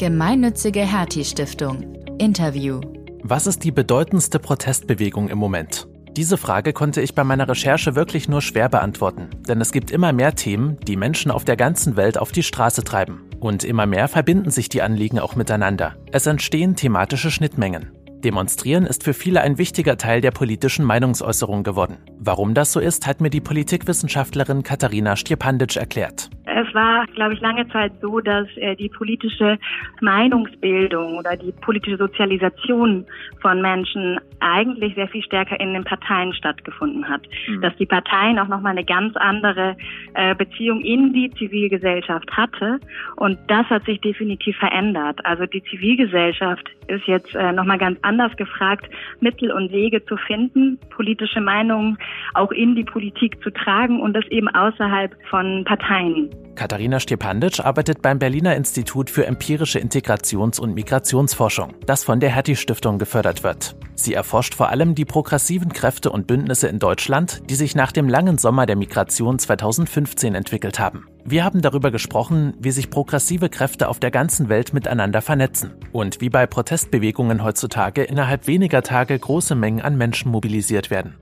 Gemeinnützige 0.00 0.80
Hertie 0.80 1.26
Stiftung. 1.26 1.94
Interview. 2.16 2.80
Was 3.22 3.46
ist 3.46 3.64
die 3.64 3.70
bedeutendste 3.70 4.38
Protestbewegung 4.38 5.28
im 5.28 5.36
Moment? 5.36 5.88
Diese 6.16 6.38
Frage 6.38 6.72
konnte 6.72 7.02
ich 7.02 7.14
bei 7.14 7.22
meiner 7.22 7.46
Recherche 7.46 7.96
wirklich 7.96 8.26
nur 8.26 8.40
schwer 8.40 8.70
beantworten, 8.70 9.28
denn 9.46 9.60
es 9.60 9.72
gibt 9.72 9.90
immer 9.90 10.14
mehr 10.14 10.34
Themen, 10.34 10.78
die 10.88 10.96
Menschen 10.96 11.30
auf 11.30 11.44
der 11.44 11.56
ganzen 11.56 11.96
Welt 11.96 12.16
auf 12.16 12.32
die 12.32 12.42
Straße 12.42 12.82
treiben. 12.82 13.28
Und 13.40 13.62
immer 13.62 13.84
mehr 13.84 14.08
verbinden 14.08 14.50
sich 14.50 14.70
die 14.70 14.80
Anliegen 14.80 15.18
auch 15.18 15.36
miteinander. 15.36 15.96
Es 16.12 16.24
entstehen 16.24 16.76
thematische 16.76 17.30
Schnittmengen. 17.30 17.92
Demonstrieren 18.24 18.86
ist 18.86 19.04
für 19.04 19.12
viele 19.12 19.42
ein 19.42 19.58
wichtiger 19.58 19.98
Teil 19.98 20.22
der 20.22 20.30
politischen 20.30 20.84
Meinungsäußerung 20.84 21.62
geworden. 21.62 21.98
Warum 22.18 22.54
das 22.54 22.72
so 22.72 22.80
ist, 22.80 23.06
hat 23.06 23.20
mir 23.20 23.30
die 23.30 23.40
Politikwissenschaftlerin 23.42 24.62
Katharina 24.62 25.16
Stjepandic 25.16 25.76
erklärt. 25.76 26.30
Es 26.54 26.74
war, 26.74 27.06
glaube 27.14 27.34
ich, 27.34 27.40
lange 27.40 27.68
Zeit 27.68 27.92
so, 28.00 28.20
dass 28.20 28.46
äh, 28.56 28.74
die 28.76 28.88
politische 28.88 29.58
Meinungsbildung 30.00 31.18
oder 31.18 31.36
die 31.36 31.52
politische 31.52 31.96
Sozialisation 31.96 33.06
von 33.40 33.62
Menschen 33.62 34.18
eigentlich 34.40 34.94
sehr 34.94 35.08
viel 35.08 35.22
stärker 35.22 35.60
in 35.60 35.74
den 35.74 35.84
Parteien 35.84 36.32
stattgefunden 36.32 37.08
hat. 37.08 37.22
Mhm. 37.46 37.60
Dass 37.60 37.76
die 37.76 37.86
Parteien 37.86 38.38
auch 38.38 38.48
nochmal 38.48 38.72
eine 38.72 38.84
ganz 38.84 39.16
andere 39.16 39.76
äh, 40.14 40.34
Beziehung 40.34 40.80
in 40.80 41.12
die 41.12 41.30
Zivilgesellschaft 41.30 42.30
hatte. 42.32 42.80
Und 43.16 43.38
das 43.48 43.66
hat 43.66 43.84
sich 43.84 44.00
definitiv 44.00 44.56
verändert. 44.56 45.24
Also 45.24 45.46
die 45.46 45.62
Zivilgesellschaft 45.64 46.68
ist 46.88 47.06
jetzt 47.06 47.34
äh, 47.34 47.52
nochmal 47.52 47.78
ganz 47.78 47.98
anders 48.02 48.34
gefragt, 48.36 48.90
Mittel 49.20 49.52
und 49.52 49.70
Wege 49.72 50.04
zu 50.04 50.16
finden, 50.16 50.78
politische 50.90 51.40
Meinungen 51.40 51.98
auch 52.34 52.50
in 52.50 52.74
die 52.74 52.84
Politik 52.84 53.42
zu 53.42 53.50
tragen 53.50 54.00
und 54.00 54.14
das 54.14 54.26
eben 54.28 54.48
außerhalb 54.48 55.14
von 55.28 55.64
Parteien. 55.64 56.30
Katharina 56.54 57.00
Stepandic 57.00 57.60
arbeitet 57.60 58.02
beim 58.02 58.18
Berliner 58.18 58.56
Institut 58.56 59.10
für 59.10 59.26
empirische 59.26 59.78
Integrations- 59.78 60.60
und 60.60 60.74
Migrationsforschung, 60.74 61.74
das 61.86 62.04
von 62.04 62.20
der 62.20 62.30
Hertie 62.30 62.56
Stiftung 62.56 62.98
gefördert 62.98 63.42
wird. 63.42 63.76
Sie 63.94 64.14
erforscht 64.14 64.54
vor 64.54 64.68
allem 64.70 64.94
die 64.94 65.04
progressiven 65.04 65.72
Kräfte 65.72 66.10
und 66.10 66.26
Bündnisse 66.26 66.68
in 66.68 66.78
Deutschland, 66.78 67.42
die 67.50 67.54
sich 67.54 67.74
nach 67.74 67.92
dem 67.92 68.08
langen 68.08 68.38
Sommer 68.38 68.66
der 68.66 68.76
Migration 68.76 69.38
2015 69.38 70.34
entwickelt 70.34 70.78
haben. 70.78 71.06
Wir 71.24 71.44
haben 71.44 71.60
darüber 71.60 71.90
gesprochen, 71.90 72.54
wie 72.58 72.70
sich 72.70 72.90
progressive 72.90 73.50
Kräfte 73.50 73.88
auf 73.88 74.00
der 74.00 74.10
ganzen 74.10 74.48
Welt 74.48 74.72
miteinander 74.72 75.20
vernetzen 75.20 75.74
und 75.92 76.20
wie 76.20 76.30
bei 76.30 76.46
Protestbewegungen 76.46 77.44
heutzutage 77.44 78.02
innerhalb 78.02 78.46
weniger 78.46 78.82
Tage 78.82 79.18
große 79.18 79.54
Mengen 79.54 79.82
an 79.82 79.98
Menschen 79.98 80.30
mobilisiert 80.30 80.90
werden. 80.90 81.16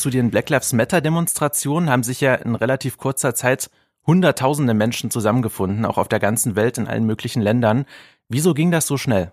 Zu 0.00 0.08
den 0.08 0.30
Black 0.30 0.48
Lives 0.48 0.72
Matter 0.72 1.02
Demonstrationen 1.02 1.90
haben 1.90 2.02
sich 2.02 2.22
ja 2.22 2.34
in 2.34 2.54
relativ 2.54 2.96
kurzer 2.96 3.34
Zeit 3.34 3.68
Hunderttausende 4.06 4.74
Menschen 4.74 5.10
zusammengefunden, 5.10 5.84
auch 5.84 5.98
auf 5.98 6.08
der 6.08 6.20
ganzen 6.20 6.56
Welt 6.56 6.78
in 6.78 6.88
allen 6.88 7.06
möglichen 7.06 7.42
Ländern. 7.42 7.84
Wieso 8.28 8.54
ging 8.54 8.70
das 8.70 8.86
so 8.86 8.96
schnell? 8.96 9.32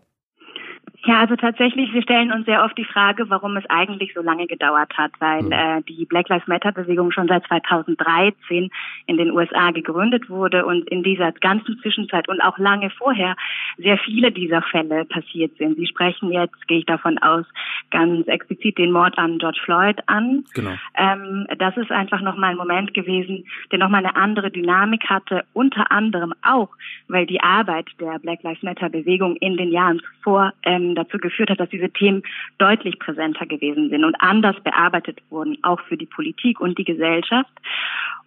Ja, 1.07 1.21
also 1.21 1.37
tatsächlich, 1.37 1.93
wir 1.93 2.01
stellen 2.01 2.33
uns 2.33 2.45
sehr 2.45 2.65
oft 2.65 2.77
die 2.77 2.83
Frage, 2.83 3.29
warum 3.29 3.55
es 3.55 3.63
eigentlich 3.69 4.13
so 4.13 4.21
lange 4.21 4.45
gedauert 4.45 4.91
hat, 4.97 5.11
weil 5.19 5.43
mhm. 5.43 5.51
äh, 5.53 5.81
die 5.83 6.05
Black 6.05 6.27
Lives 6.27 6.47
Matter 6.47 6.73
Bewegung 6.73 7.11
schon 7.11 7.29
seit 7.29 7.45
2013 7.47 8.69
in 9.05 9.17
den 9.17 9.31
USA 9.31 9.71
gegründet 9.71 10.29
wurde 10.29 10.65
und 10.65 10.85
in 10.89 11.03
dieser 11.03 11.31
ganzen 11.31 11.79
Zwischenzeit 11.81 12.27
und 12.27 12.41
auch 12.41 12.57
lange 12.57 12.89
vorher 12.89 13.37
sehr 13.77 13.97
viele 13.97 14.31
dieser 14.31 14.61
Fälle 14.61 15.05
passiert 15.05 15.55
sind. 15.57 15.77
Sie 15.77 15.87
sprechen 15.87 16.31
jetzt, 16.31 16.67
gehe 16.67 16.79
ich 16.79 16.85
davon 16.85 17.17
aus, 17.19 17.45
ganz 17.91 18.27
explizit 18.27 18.77
den 18.77 18.91
Mord 18.91 19.17
an 19.17 19.37
George 19.37 19.59
Floyd 19.63 19.97
an. 20.07 20.45
Genau. 20.53 20.73
Ähm, 20.95 21.47
das 21.57 21.77
ist 21.77 21.91
einfach 21.91 22.21
nochmal 22.21 22.51
ein 22.51 22.57
Moment 22.57 22.93
gewesen, 22.93 23.45
der 23.71 23.79
nochmal 23.79 24.05
eine 24.05 24.15
andere 24.15 24.51
Dynamik 24.51 25.09
hatte, 25.09 25.43
unter 25.53 25.91
anderem 25.91 26.33
auch, 26.41 26.69
weil 27.07 27.25
die 27.25 27.41
Arbeit 27.41 27.87
der 27.99 28.19
Black 28.19 28.43
Lives 28.43 28.63
Matter 28.63 28.89
Bewegung 28.89 29.35
in 29.37 29.57
den 29.57 29.71
Jahren 29.71 30.01
zuvor 30.15 30.53
ähm, 30.63 30.95
dazu 30.95 31.17
geführt 31.17 31.49
hat, 31.49 31.59
dass 31.59 31.69
diese 31.69 31.89
Themen 31.89 32.23
deutlich 32.57 32.99
präsenter 32.99 33.45
gewesen 33.45 33.89
sind 33.89 34.03
und 34.03 34.15
anders 34.19 34.59
bearbeitet 34.63 35.19
wurden, 35.29 35.57
auch 35.63 35.79
für 35.81 35.97
die 35.97 36.05
Politik 36.05 36.59
und 36.59 36.77
die 36.77 36.83
Gesellschaft. 36.83 37.51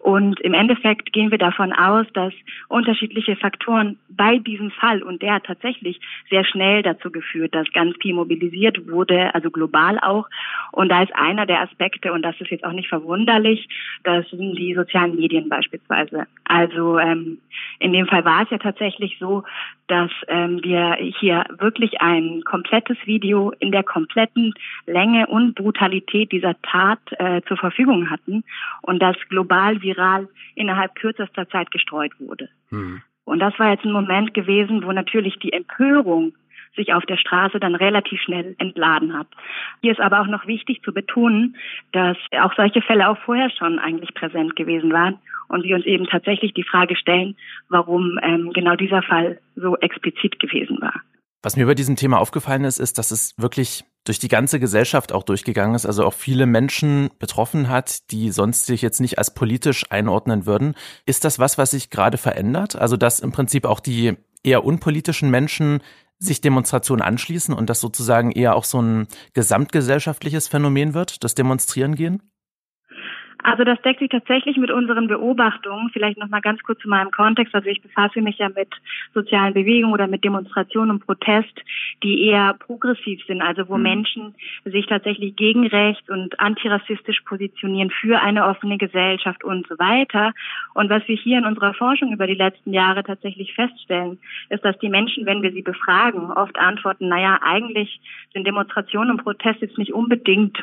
Und 0.01 0.39
im 0.39 0.55
Endeffekt 0.55 1.13
gehen 1.13 1.29
wir 1.29 1.37
davon 1.37 1.71
aus, 1.73 2.07
dass 2.13 2.33
unterschiedliche 2.67 3.35
Faktoren 3.35 3.99
bei 4.09 4.39
diesem 4.39 4.71
Fall 4.71 5.03
und 5.03 5.21
der 5.21 5.43
tatsächlich 5.43 5.99
sehr 6.29 6.43
schnell 6.43 6.81
dazu 6.81 7.11
geführt, 7.11 7.53
dass 7.53 7.71
ganz 7.71 7.95
viel 8.01 8.15
mobilisiert 8.15 8.89
wurde, 8.89 9.33
also 9.35 9.51
global 9.51 9.99
auch. 9.99 10.27
Und 10.71 10.89
da 10.89 11.03
ist 11.03 11.15
einer 11.15 11.45
der 11.45 11.61
Aspekte, 11.61 12.13
und 12.13 12.23
das 12.23 12.39
ist 12.41 12.49
jetzt 12.49 12.63
auch 12.63 12.71
nicht 12.71 12.89
verwunderlich, 12.89 13.67
das 14.03 14.27
sind 14.31 14.57
die 14.57 14.73
sozialen 14.73 15.15
Medien 15.15 15.49
beispielsweise. 15.49 16.25
Also 16.45 16.97
ähm, 16.97 17.37
in 17.77 17.93
dem 17.93 18.07
Fall 18.07 18.25
war 18.25 18.43
es 18.43 18.49
ja 18.49 18.57
tatsächlich 18.57 19.17
so, 19.19 19.43
dass 19.87 20.09
ähm, 20.29 20.63
wir 20.63 20.95
hier 21.19 21.43
wirklich 21.59 21.99
ein 22.01 22.43
komplettes 22.45 22.97
Video 23.05 23.51
in 23.59 23.71
der 23.71 23.83
kompletten 23.83 24.53
Länge 24.87 25.27
und 25.27 25.55
Brutalität 25.55 26.31
dieser 26.31 26.55
Tat 26.61 26.99
äh, 27.19 27.41
zur 27.47 27.57
Verfügung 27.57 28.09
hatten 28.09 28.43
und 28.81 29.01
das 29.01 29.17
global 29.29 29.81
viral 29.91 30.27
innerhalb 30.55 30.95
kürzester 30.95 31.47
Zeit 31.49 31.71
gestreut 31.71 32.11
wurde. 32.19 32.49
Mhm. 32.69 33.01
Und 33.25 33.39
das 33.39 33.57
war 33.59 33.71
jetzt 33.71 33.85
ein 33.85 33.91
Moment 33.91 34.33
gewesen, 34.33 34.83
wo 34.83 34.91
natürlich 34.91 35.37
die 35.39 35.53
Empörung 35.53 36.33
sich 36.75 36.93
auf 36.93 37.05
der 37.05 37.17
Straße 37.17 37.59
dann 37.59 37.75
relativ 37.75 38.21
schnell 38.21 38.55
entladen 38.57 39.17
hat. 39.17 39.27
Hier 39.81 39.91
ist 39.91 39.99
aber 39.99 40.21
auch 40.21 40.27
noch 40.27 40.47
wichtig 40.47 40.81
zu 40.83 40.93
betonen, 40.93 41.57
dass 41.91 42.17
auch 42.39 42.53
solche 42.55 42.81
Fälle 42.81 43.09
auch 43.09 43.17
vorher 43.19 43.49
schon 43.49 43.77
eigentlich 43.79 44.13
präsent 44.13 44.55
gewesen 44.55 44.91
waren 44.91 45.19
und 45.49 45.63
wir 45.63 45.75
uns 45.75 45.85
eben 45.85 46.05
tatsächlich 46.05 46.53
die 46.53 46.63
Frage 46.63 46.95
stellen, 46.95 47.35
warum 47.69 48.17
ähm, 48.23 48.51
genau 48.53 48.75
dieser 48.75 49.01
Fall 49.01 49.39
so 49.55 49.75
explizit 49.77 50.39
gewesen 50.39 50.79
war. 50.81 50.93
Was 51.43 51.57
mir 51.57 51.63
über 51.63 51.75
diesem 51.75 51.95
Thema 51.95 52.19
aufgefallen 52.19 52.63
ist, 52.63 52.79
ist, 52.79 52.97
dass 52.97 53.11
es 53.11 53.33
wirklich 53.37 53.83
durch 54.03 54.19
die 54.19 54.27
ganze 54.27 54.59
Gesellschaft 54.59 55.11
auch 55.11 55.23
durchgegangen 55.23 55.75
ist, 55.75 55.85
also 55.85 56.05
auch 56.05 56.13
viele 56.13 56.45
Menschen 56.45 57.09
betroffen 57.19 57.69
hat, 57.69 58.11
die 58.11 58.31
sonst 58.31 58.65
sich 58.65 58.81
jetzt 58.81 58.99
nicht 58.99 59.17
als 59.17 59.33
politisch 59.33 59.85
einordnen 59.91 60.45
würden. 60.45 60.75
Ist 61.05 61.23
das 61.23 61.37
was, 61.37 61.57
was 61.57 61.71
sich 61.71 61.89
gerade 61.89 62.17
verändert? 62.17 62.75
Also 62.75 62.97
dass 62.97 63.19
im 63.19 63.31
Prinzip 63.31 63.65
auch 63.65 63.79
die 63.79 64.17
eher 64.43 64.65
unpolitischen 64.65 65.29
Menschen 65.29 65.81
sich 66.17 66.41
Demonstrationen 66.41 67.01
anschließen 67.01 67.53
und 67.53 67.69
das 67.69 67.79
sozusagen 67.79 68.31
eher 68.31 68.55
auch 68.55 68.63
so 68.63 68.81
ein 68.81 69.07
gesamtgesellschaftliches 69.33 70.47
Phänomen 70.47 70.93
wird, 70.93 71.23
das 71.23 71.35
Demonstrieren 71.35 71.95
gehen? 71.95 72.21
Also 73.43 73.63
das 73.63 73.81
deckt 73.81 73.99
sich 73.99 74.09
tatsächlich 74.09 74.57
mit 74.57 74.71
unseren 74.71 75.07
Beobachtungen. 75.07 75.89
Vielleicht 75.91 76.17
noch 76.17 76.29
mal 76.29 76.41
ganz 76.41 76.61
kurz 76.63 76.79
zu 76.79 76.89
meinem 76.89 77.11
Kontext. 77.11 77.55
Also 77.55 77.67
ich 77.67 77.81
befasse 77.81 78.21
mich 78.21 78.37
ja 78.37 78.49
mit 78.49 78.69
sozialen 79.13 79.53
Bewegungen 79.53 79.93
oder 79.93 80.07
mit 80.07 80.23
Demonstrationen 80.23 80.91
und 80.91 81.05
Protest, 81.05 81.53
die 82.03 82.25
eher 82.25 82.53
progressiv 82.53 83.21
sind, 83.25 83.41
also 83.41 83.67
wo 83.67 83.77
mhm. 83.77 83.83
Menschen 83.83 84.35
sich 84.65 84.85
tatsächlich 84.85 85.35
gegen 85.35 85.67
rechts 85.67 86.09
und 86.09 86.39
antirassistisch 86.39 87.21
positionieren 87.21 87.89
für 87.89 88.21
eine 88.21 88.45
offene 88.45 88.77
Gesellschaft 88.77 89.43
und 89.43 89.67
so 89.67 89.77
weiter. 89.79 90.33
Und 90.73 90.89
was 90.89 91.07
wir 91.07 91.15
hier 91.15 91.39
in 91.39 91.45
unserer 91.45 91.73
Forschung 91.73 92.13
über 92.13 92.27
die 92.27 92.35
letzten 92.35 92.73
Jahre 92.73 93.03
tatsächlich 93.03 93.53
feststellen, 93.53 94.19
ist, 94.49 94.63
dass 94.63 94.77
die 94.79 94.89
Menschen, 94.89 95.25
wenn 95.25 95.41
wir 95.41 95.51
sie 95.51 95.61
befragen, 95.61 96.31
oft 96.31 96.57
antworten, 96.59 97.07
naja, 97.07 97.39
eigentlich 97.41 97.99
sind 98.33 98.45
Demonstrationen 98.45 99.11
und 99.11 99.23
Protest 99.23 99.61
jetzt 99.61 99.77
nicht 99.77 99.93
unbedingt 99.93 100.57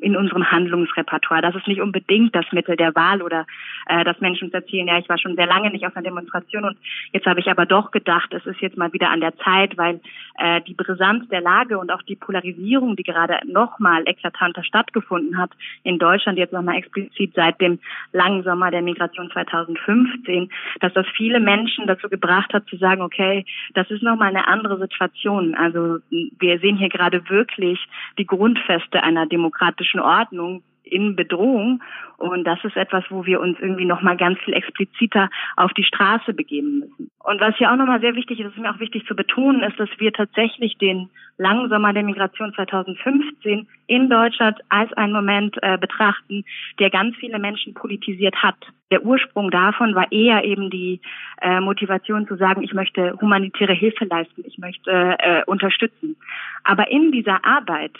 in 0.00 0.16
unserem 0.16 0.50
Handlungsrepertoire. 0.50 1.42
Das 1.42 1.54
ist 1.54 1.68
nicht 1.68 1.80
unbedingt 1.80 2.23
unbedingt 2.24 2.34
das 2.34 2.52
Mittel 2.52 2.76
der 2.76 2.94
Wahl 2.94 3.22
oder 3.22 3.46
äh, 3.86 4.04
dass 4.04 4.20
Menschen 4.20 4.46
uns 4.46 4.54
erzählen, 4.54 4.86
ja, 4.86 4.98
ich 4.98 5.08
war 5.08 5.18
schon 5.18 5.36
sehr 5.36 5.46
lange 5.46 5.70
nicht 5.70 5.86
auf 5.86 5.96
einer 5.96 6.04
Demonstration 6.04 6.64
und 6.64 6.76
jetzt 7.12 7.26
habe 7.26 7.40
ich 7.40 7.48
aber 7.48 7.66
doch 7.66 7.90
gedacht, 7.90 8.32
es 8.32 8.44
ist 8.46 8.60
jetzt 8.60 8.76
mal 8.76 8.92
wieder 8.92 9.10
an 9.10 9.20
der 9.20 9.36
Zeit, 9.38 9.76
weil 9.76 10.00
äh, 10.38 10.60
die 10.62 10.74
Brisanz 10.74 11.28
der 11.28 11.40
Lage 11.40 11.78
und 11.78 11.90
auch 11.90 12.02
die 12.02 12.16
Polarisierung, 12.16 12.96
die 12.96 13.02
gerade 13.02 13.38
nochmal 13.46 14.02
eklatanter 14.06 14.64
stattgefunden 14.64 15.38
hat 15.38 15.50
in 15.82 15.98
Deutschland, 15.98 16.38
jetzt 16.38 16.52
nochmal 16.52 16.76
explizit 16.76 17.32
seit 17.34 17.60
dem 17.60 17.78
langen 18.12 18.42
Sommer 18.42 18.70
der 18.70 18.82
Migration 18.82 19.30
2015, 19.30 20.50
dass 20.80 20.92
das 20.94 21.06
viele 21.16 21.40
Menschen 21.40 21.86
dazu 21.86 22.08
gebracht 22.08 22.52
hat 22.52 22.66
zu 22.66 22.76
sagen, 22.76 23.02
okay, 23.02 23.44
das 23.74 23.90
ist 23.90 24.02
nochmal 24.02 24.28
eine 24.28 24.46
andere 24.48 24.78
Situation. 24.78 25.54
Also 25.54 25.98
wir 26.10 26.58
sehen 26.60 26.76
hier 26.76 26.88
gerade 26.88 27.28
wirklich 27.28 27.78
die 28.18 28.26
Grundfeste 28.26 29.02
einer 29.02 29.26
demokratischen 29.26 30.00
Ordnung, 30.00 30.62
in 30.94 31.16
Bedrohung. 31.16 31.82
Und 32.16 32.44
das 32.44 32.58
ist 32.64 32.76
etwas, 32.76 33.04
wo 33.10 33.26
wir 33.26 33.40
uns 33.40 33.58
irgendwie 33.60 33.84
nochmal 33.84 34.16
ganz 34.16 34.38
viel 34.40 34.54
expliziter 34.54 35.28
auf 35.56 35.72
die 35.72 35.84
Straße 35.84 36.32
begeben 36.32 36.78
müssen. 36.80 37.10
Und 37.24 37.40
was 37.40 37.56
hier 37.56 37.72
auch 37.72 37.76
nochmal 37.76 38.00
sehr 38.00 38.14
wichtig 38.14 38.40
ist, 38.40 38.46
ist 38.46 38.58
mir 38.58 38.70
auch 38.70 38.80
wichtig 38.80 39.04
zu 39.06 39.16
betonen, 39.16 39.62
ist, 39.62 39.78
dass 39.80 39.88
wir 39.98 40.12
tatsächlich 40.12 40.78
den 40.78 41.10
langen 41.36 41.68
der 41.68 42.02
Migration 42.02 42.52
2015 42.54 43.66
in 43.86 44.08
Deutschland 44.08 44.58
als 44.68 44.92
einen 44.92 45.12
Moment 45.12 45.56
äh, 45.62 45.76
betrachten, 45.78 46.44
der 46.78 46.90
ganz 46.90 47.16
viele 47.16 47.38
Menschen 47.38 47.74
politisiert 47.74 48.36
hat. 48.36 48.56
Der 48.90 49.04
Ursprung 49.04 49.50
davon 49.50 49.94
war 49.94 50.10
eher 50.12 50.44
eben 50.44 50.70
die 50.70 51.00
äh, 51.40 51.60
Motivation 51.60 52.28
zu 52.28 52.36
sagen, 52.36 52.62
ich 52.62 52.74
möchte 52.74 53.18
humanitäre 53.20 53.72
Hilfe 53.72 54.04
leisten, 54.04 54.44
ich 54.46 54.58
möchte 54.58 55.16
äh, 55.18 55.42
unterstützen. 55.46 56.16
Aber 56.62 56.90
in 56.90 57.10
dieser 57.10 57.44
Arbeit 57.44 57.96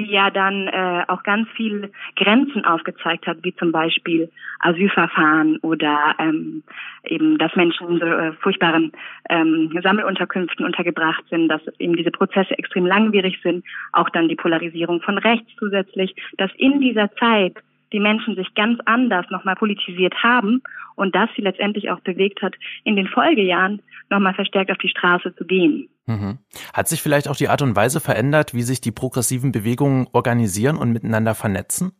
die 0.00 0.10
ja 0.10 0.30
dann 0.30 0.68
äh, 0.68 1.04
auch 1.08 1.22
ganz 1.22 1.48
viel 1.50 1.90
Grenzen 2.16 2.64
aufgezeigt 2.64 3.26
hat, 3.26 3.38
wie 3.42 3.54
zum 3.56 3.70
Beispiel 3.70 4.30
Asylverfahren 4.60 5.58
oder 5.58 6.14
ähm, 6.18 6.62
eben, 7.04 7.36
dass 7.38 7.54
Menschen 7.54 7.88
in 7.88 7.98
so 7.98 8.06
äh, 8.06 8.32
furchtbaren 8.40 8.92
ähm, 9.28 9.78
Sammelunterkünften 9.82 10.64
untergebracht 10.64 11.22
sind, 11.28 11.48
dass 11.48 11.60
eben 11.78 11.96
diese 11.96 12.10
Prozesse 12.10 12.56
extrem 12.58 12.86
langwierig 12.86 13.38
sind, 13.42 13.64
auch 13.92 14.08
dann 14.10 14.28
die 14.28 14.36
Polarisierung 14.36 15.02
von 15.02 15.18
rechts 15.18 15.50
zusätzlich, 15.58 16.14
dass 16.38 16.50
in 16.56 16.80
dieser 16.80 17.12
Zeit 17.16 17.56
die 17.92 18.00
Menschen 18.00 18.36
sich 18.36 18.54
ganz 18.54 18.78
anders 18.84 19.28
nochmal 19.30 19.56
politisiert 19.56 20.14
haben 20.22 20.62
und 21.00 21.14
das 21.14 21.28
sie 21.34 21.42
letztendlich 21.42 21.90
auch 21.90 22.00
bewegt 22.00 22.42
hat, 22.42 22.54
in 22.84 22.94
den 22.94 23.08
Folgejahren 23.08 23.82
nochmal 24.10 24.34
verstärkt 24.34 24.70
auf 24.70 24.78
die 24.78 24.88
Straße 24.88 25.34
zu 25.34 25.44
gehen. 25.44 25.88
Mhm. 26.06 26.38
Hat 26.74 26.88
sich 26.88 27.00
vielleicht 27.02 27.28
auch 27.28 27.36
die 27.36 27.48
Art 27.48 27.62
und 27.62 27.74
Weise 27.74 28.00
verändert, 28.00 28.54
wie 28.54 28.62
sich 28.62 28.80
die 28.80 28.92
progressiven 28.92 29.52
Bewegungen 29.52 30.06
organisieren 30.12 30.76
und 30.76 30.92
miteinander 30.92 31.34
vernetzen? 31.34 31.92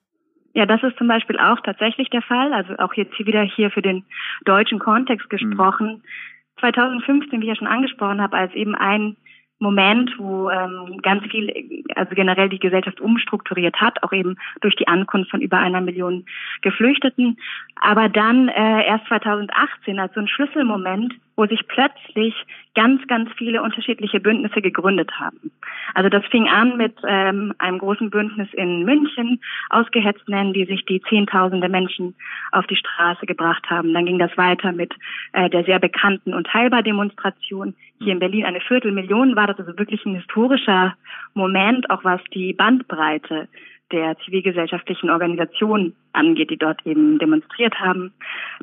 Ja, 0.53 0.67
das 0.67 0.83
ist 0.83 0.99
zum 0.99 1.09
Beispiel 1.09 1.39
auch 1.39 1.61
tatsächlich 1.65 2.11
der 2.11 2.23
Fall. 2.23 2.53
Also 2.53 2.75
auch 2.79 2.93
jetzt 2.95 3.15
hier 3.17 3.27
wieder 3.27 3.43
hier 3.43 3.71
für 3.71 3.83
den 3.83 4.05
deutschen 4.45 4.79
Kontext 4.79 5.27
mhm. 5.31 5.37
gesprochen. 5.37 5.89
Mhm. 5.89 6.03
2015, 6.61 7.41
wie 7.41 7.45
ich 7.45 7.49
ja 7.49 7.57
schon 7.57 7.67
angesprochen 7.67 8.21
habe, 8.21 8.37
als 8.37 8.53
eben 8.55 8.75
ein 8.75 9.17
Moment, 9.61 10.11
wo 10.19 10.51
ähm, 10.51 11.01
ganz 11.03 11.23
viel, 11.31 11.85
also 11.95 12.15
generell 12.15 12.49
die 12.49 12.59
Gesellschaft 12.59 13.01
umstrukturiert 13.01 13.77
hat, 13.81 14.03
auch 14.03 14.13
eben 14.13 14.37
durch 14.63 14.75
die 14.75 14.89
Ankunft 14.89 15.31
von 15.31 15.43
über 15.43 15.59
einer 15.59 15.83
Million 15.83 16.25
Geflüchteten. 16.63 17.39
Aber 17.81 18.09
dann 18.09 18.49
äh, 18.49 18.87
erst 18.87 19.07
2018 19.07 20.01
als 20.01 20.15
so 20.15 20.21
ein 20.21 20.29
Schlüsselmoment, 20.29 21.15
wo 21.41 21.47
sich 21.47 21.67
plötzlich 21.69 22.35
ganz, 22.75 23.07
ganz 23.07 23.31
viele 23.39 23.63
unterschiedliche 23.63 24.21
Bündnisse 24.21 24.61
gegründet 24.61 25.11
haben. 25.19 25.51
Also 25.95 26.11
das 26.11 26.23
fing 26.27 26.47
an 26.51 26.77
mit 26.77 26.95
ähm, 27.09 27.55
einem 27.57 27.79
großen 27.79 28.11
Bündnis 28.11 28.49
in 28.53 28.85
München, 28.85 29.41
ausgehetzt 29.71 30.29
nennen, 30.29 30.53
die 30.53 30.67
sich 30.67 30.85
die 30.85 31.01
Zehntausende 31.09 31.71
Menschen 31.71 32.15
auf 32.53 32.67
die 32.67 32.77
Straße 32.77 33.25
gebracht 33.25 33.71
haben. 33.71 33.95
Dann 33.95 34.05
ging 34.05 34.19
das 34.19 34.37
weiter 34.37 34.73
mit 34.73 34.93
äh, 35.33 35.49
der 35.49 35.65
sehr 35.65 35.79
bekannten 35.79 36.35
und 36.35 36.47
teilbar 36.47 36.83
Demonstration 36.83 37.75
hier 38.01 38.13
in 38.13 38.19
Berlin. 38.19 38.45
Eine 38.45 38.61
Viertelmillion 38.61 39.35
war 39.35 39.47
das 39.47 39.59
also 39.59 39.79
wirklich 39.79 40.05
ein 40.05 40.17
historischer 40.17 40.95
Moment, 41.33 41.89
auch 41.89 42.05
was 42.05 42.21
die 42.35 42.53
Bandbreite 42.53 43.49
der 43.93 44.17
zivilgesellschaftlichen 44.25 45.11
Organisationen 45.11 45.95
angeht, 46.13 46.51
die 46.51 46.57
dort 46.57 46.85
eben 46.87 47.19
demonstriert 47.19 47.79
haben. 47.79 48.13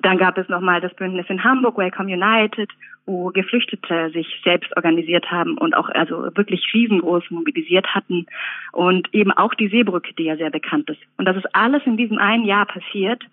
Dann 0.01 0.17
gab 0.17 0.37
es 0.37 0.49
nochmal 0.49 0.81
das 0.81 0.93
Bündnis 0.95 1.25
in 1.29 1.43
Hamburg, 1.43 1.77
Welcome 1.77 2.11
United, 2.11 2.69
wo 3.05 3.29
Geflüchtete 3.29 4.11
sich 4.11 4.27
selbst 4.43 4.75
organisiert 4.75 5.31
haben 5.31 5.57
und 5.57 5.75
auch 5.75 5.89
also 5.89 6.29
wirklich 6.35 6.65
riesengroß 6.73 7.23
mobilisiert 7.29 7.87
hatten 7.95 8.25
und 8.73 9.13
eben 9.13 9.31
auch 9.31 9.53
die 9.53 9.69
Seebrücke, 9.69 10.13
die 10.13 10.25
ja 10.25 10.35
sehr 10.35 10.51
bekannt 10.51 10.89
ist. 10.89 10.99
Und 11.17 11.25
das 11.25 11.37
ist 11.37 11.55
alles 11.55 11.81
in 11.85 11.97
diesem 11.97 12.17
einen 12.17 12.45
Jahr 12.45 12.65
passiert 12.65 13.23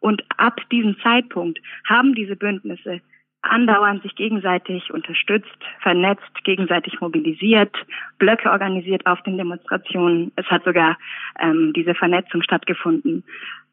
und 0.00 0.24
ab 0.36 0.60
diesem 0.72 0.98
Zeitpunkt 1.00 1.60
haben 1.88 2.14
diese 2.14 2.34
Bündnisse 2.34 3.00
andauernd 3.42 4.02
sich 4.02 4.14
gegenseitig 4.14 4.92
unterstützt, 4.92 5.48
vernetzt, 5.80 6.44
gegenseitig 6.44 7.00
mobilisiert, 7.00 7.74
Blöcke 8.18 8.50
organisiert 8.50 9.06
auf 9.06 9.22
den 9.22 9.38
Demonstrationen. 9.38 10.32
Es 10.36 10.46
hat 10.46 10.64
sogar 10.64 10.98
ähm, 11.38 11.72
diese 11.74 11.94
Vernetzung 11.94 12.42
stattgefunden, 12.42 13.24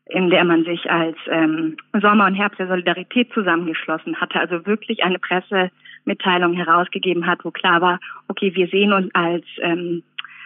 in 0.05 0.29
der 0.29 0.45
man 0.45 0.63
sich 0.63 0.89
als 0.89 1.17
ähm, 1.27 1.75
Sommer 2.01 2.27
und 2.27 2.35
Herbst 2.35 2.59
der 2.59 2.67
Solidarität 2.67 3.31
zusammengeschlossen 3.33 4.15
hatte, 4.21 4.39
also 4.39 4.65
wirklich 4.65 5.03
eine 5.03 5.19
Pressemitteilung 5.19 6.53
herausgegeben 6.53 7.27
hat, 7.27 7.43
wo 7.43 7.51
klar 7.51 7.81
war, 7.81 7.99
okay, 8.29 8.55
wir 8.55 8.67
sehen 8.67 8.93
uns 8.93 9.13
als, 9.13 9.45
ähm, 9.61 10.03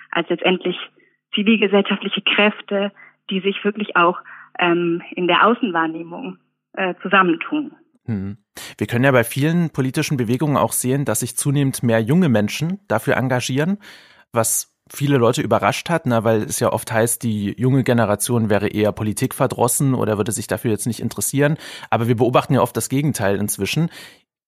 als 0.09 0.27
letztendlich 0.29 0.77
zivilgesellschaftliche 1.35 2.21
Kräfte, 2.21 2.91
die 3.29 3.39
sich 3.39 3.63
wirklich 3.63 3.95
auch 3.95 4.19
ähm, 4.59 5.01
in 5.12 5.27
der 5.27 5.45
Außenwahrnehmung 5.45 6.38
äh, 6.73 6.95
zusammentun. 7.01 7.71
Hm. 8.06 8.38
Wir 8.77 8.88
können 8.88 9.06
ja 9.06 9.12
bei 9.12 9.24
vielen 9.24 9.69
politischen 9.69 10.18
Bewegungen 10.18 10.57
auch 10.57 10.74
sehen, 10.74 11.06
dass 11.06 11.21
sich 11.21 11.38
zunehmend 11.38 11.83
mehr 11.83 12.01
junge 12.01 12.30
Menschen 12.30 12.80
dafür 12.88 13.15
engagieren, 13.18 13.77
was 14.31 14.71
viele 14.89 15.18
Leute 15.18 15.42
überrascht 15.42 15.89
hat, 15.89 16.06
na, 16.06 16.24
weil 16.24 16.44
es 16.44 16.59
ja 16.59 16.74
oft 16.74 16.92
heißt, 16.92 17.24
die 17.24 17.56
junge 17.57 17.83
Generation 17.83 18.50
wäre 18.50 18.68
eher 18.68 18.92
politikverdrossen 18.92 19.94
oder 19.94 20.18
würde 20.18 20.31
sich 20.31 20.48
dafür 20.48 20.71
jetzt 20.71 20.88
nicht 20.88 21.00
interessieren. 21.00 21.57
Aber 21.89 22.07
wir 22.07 22.15
beobachten 22.15 22.56
ja 22.56 22.62
oft 22.62 22.75
das 22.75 22.89
Gegenteil 22.89 23.38
inzwischen. 23.38 23.89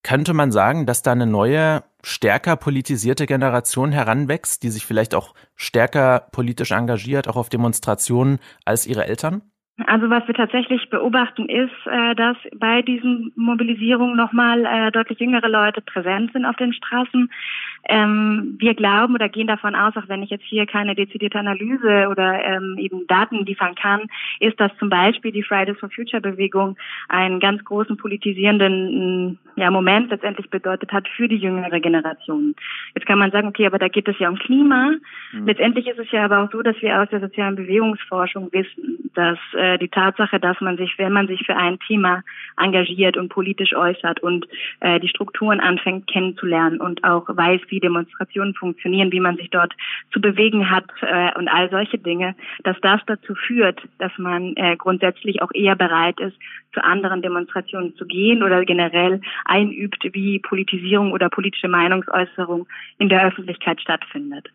Könnte 0.03 0.33
man 0.33 0.51
sagen, 0.51 0.85
dass 0.85 1.01
da 1.01 1.13
eine 1.13 1.25
neue, 1.25 1.83
stärker 2.03 2.57
politisierte 2.57 3.25
Generation 3.25 3.94
heranwächst, 3.94 4.61
die 4.63 4.69
sich 4.69 4.85
vielleicht 4.85 5.15
auch 5.15 5.33
stärker 5.56 6.27
politisch 6.33 6.71
engagiert, 6.71 7.29
auch 7.29 7.38
auf 7.38 7.47
Demonstrationen 7.47 8.39
als 8.65 8.85
ihre 8.85 9.06
Eltern? 9.06 9.52
Also 9.87 10.09
was 10.09 10.27
wir 10.27 10.35
tatsächlich 10.35 10.89
beobachten 10.89 11.49
ist, 11.49 11.73
äh, 11.87 12.13
dass 12.15 12.37
bei 12.55 12.83
diesen 12.83 13.31
Mobilisierungen 13.35 14.15
nochmal 14.15 14.65
äh, 14.65 14.91
deutlich 14.91 15.19
jüngere 15.19 15.49
Leute 15.49 15.81
präsent 15.81 16.31
sind 16.31 16.45
auf 16.45 16.55
den 16.57 16.73
Straßen. 16.73 17.31
Ähm, 17.89 18.56
wir 18.59 18.74
glauben 18.75 19.15
oder 19.15 19.30
gehen 19.30 19.47
davon 19.47 19.75
aus, 19.75 19.95
auch 19.97 20.07
wenn 20.07 20.24
ich 20.24 20.30
jetzt 20.30 20.45
hier 20.45 20.65
keine 20.65 20.95
dezidierte 20.95 21.39
Analyse 21.39 22.07
oder 22.09 22.44
ähm, 22.44 22.77
eben 22.77 23.06
Daten 23.07 23.45
liefern 23.45 23.75
kann, 23.75 24.03
ist, 24.39 24.59
dass 24.59 24.71
zum 24.77 24.89
Beispiel 24.89 25.31
die 25.31 25.44
Fridays 25.44 25.77
for 25.80 25.89
Future 25.89 26.21
Bewegung 26.21 26.77
einen 27.09 27.39
ganz 27.39 27.63
großen 27.65 27.97
politisierenden 27.97 29.31
mm, 29.31 29.38
ja, 29.56 29.69
Moment 29.69 30.09
letztendlich 30.09 30.50
bedeutet 30.50 30.91
hat 30.91 31.07
für 31.09 31.27
die 31.27 31.38
jüngere 31.38 31.80
Generation. 31.80 32.56
Jetzt 32.95 33.06
kann 33.06 33.19
man 33.19 33.31
sagen, 33.31 33.47
okay, 33.47 33.65
aber 33.65 33.80
da 33.80 33.88
geht 33.88 34.07
es 34.07 34.18
ja 34.19 34.30
um 34.30 34.38
Klima. 34.38 34.94
Mhm. 35.31 35.45
Letztendlich 35.45 35.88
ist 35.88 36.00
es 36.00 36.12
ja 36.12 36.25
aber 36.25 36.39
auch 36.39 36.51
so, 36.51 36.62
dass 36.62 36.81
wir 36.81 37.01
aus 37.01 37.09
der 37.09 37.19
sozialen 37.19 37.56
Bewegungsforschung 37.56 38.51
wissen, 38.51 39.12
dass 39.13 39.38
äh, 39.53 39.77
die 39.77 39.89
Tatsache, 39.89 40.39
dass 40.39 40.59
man 40.62 40.77
sich, 40.77 40.97
wenn 40.97 41.13
man 41.13 41.27
sich 41.27 41.45
für 41.45 41.56
ein 41.56 41.80
Thema 41.80 42.24
engagiert 42.57 43.18
und 43.18 43.30
politisch 43.30 43.75
äußert 43.75 44.21
und 44.21 44.47
äh, 44.80 45.00
die 45.00 45.07
Strukturen 45.07 45.59
anfängt 45.59 46.07
kennenzulernen 46.07 46.80
und 46.80 47.03
auch 47.03 47.25
weiß, 47.27 47.62
wie 47.68 47.72
Demonstrationen 47.79 48.53
funktionieren, 48.53 49.11
wie 49.11 49.19
man 49.19 49.37
sich 49.37 49.49
dort 49.49 49.73
zu 50.11 50.21
bewegen 50.21 50.69
hat 50.69 50.85
äh, 51.01 51.31
und 51.37 51.47
all 51.47 51.69
solche 51.69 51.97
Dinge, 51.97 52.35
dass 52.63 52.77
das 52.81 53.01
dazu 53.07 53.35
führt, 53.35 53.81
dass 53.99 54.11
man 54.17 54.55
äh, 54.55 54.75
grundsätzlich 54.77 55.41
auch 55.41 55.51
eher 55.53 55.75
bereit 55.75 56.19
ist, 56.19 56.37
zu 56.73 56.83
anderen 56.83 57.21
Demonstrationen 57.21 57.95
zu 57.95 58.05
gehen 58.05 58.43
oder 58.43 58.65
generell 58.65 59.21
einübt, 59.45 60.03
wie 60.11 60.39
Politisierung 60.39 61.11
oder 61.11 61.29
politische 61.29 61.67
Meinungsäußerung 61.67 62.67
in 62.97 63.09
der 63.09 63.25
Öffentlichkeit 63.25 63.79
stattfindet. 63.81 64.49